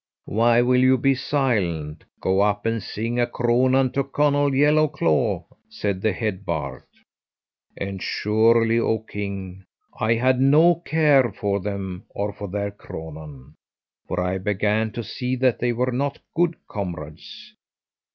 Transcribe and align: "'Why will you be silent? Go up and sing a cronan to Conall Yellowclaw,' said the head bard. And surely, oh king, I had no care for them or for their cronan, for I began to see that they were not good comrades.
"'Why 0.25 0.63
will 0.63 0.81
you 0.81 0.97
be 0.97 1.13
silent? 1.13 2.05
Go 2.19 2.39
up 2.41 2.65
and 2.65 2.81
sing 2.81 3.19
a 3.19 3.27
cronan 3.27 3.91
to 3.91 4.03
Conall 4.03 4.49
Yellowclaw,' 4.49 5.43
said 5.69 6.01
the 6.01 6.11
head 6.11 6.43
bard. 6.43 6.81
And 7.77 8.01
surely, 8.01 8.79
oh 8.79 8.97
king, 8.97 9.63
I 9.99 10.15
had 10.15 10.41
no 10.41 10.73
care 10.83 11.31
for 11.31 11.59
them 11.59 12.05
or 12.15 12.33
for 12.33 12.47
their 12.47 12.71
cronan, 12.71 13.53
for 14.07 14.19
I 14.19 14.39
began 14.39 14.91
to 14.93 15.03
see 15.03 15.35
that 15.35 15.59
they 15.59 15.71
were 15.71 15.91
not 15.91 16.17
good 16.35 16.55
comrades. 16.67 17.53